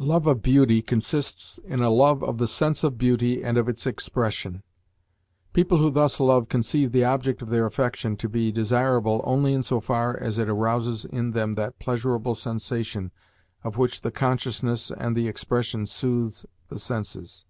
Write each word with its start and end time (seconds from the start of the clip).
Love 0.00 0.26
of 0.26 0.42
beauty 0.42 0.82
consists 0.82 1.58
in 1.58 1.80
a 1.80 1.88
love 1.88 2.20
of 2.20 2.38
the 2.38 2.48
sense 2.48 2.82
of 2.82 2.98
beauty 2.98 3.44
and 3.44 3.56
of 3.56 3.68
its 3.68 3.86
expression. 3.86 4.64
People 5.52 5.78
who 5.78 5.88
thus 5.88 6.18
love 6.18 6.48
conceive 6.48 6.90
the 6.90 7.04
object 7.04 7.40
of 7.42 7.48
their 7.48 7.64
affection 7.64 8.16
to 8.16 8.28
be 8.28 8.50
desirable 8.50 9.20
only 9.22 9.54
in 9.54 9.62
so 9.62 9.78
far 9.78 10.16
as 10.20 10.36
it 10.36 10.48
arouses 10.48 11.04
in 11.04 11.30
them 11.30 11.52
that 11.52 11.78
pleasurable 11.78 12.34
sensation 12.34 13.12
of 13.62 13.78
which 13.78 14.00
the 14.00 14.10
consciousness 14.10 14.90
and 14.90 15.14
the 15.16 15.28
expression 15.28 15.86
soothes 15.86 16.44
the 16.66 16.80
senses. 16.80 17.44